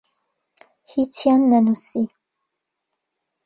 [0.93, 2.03] هیچیان نەنووسی.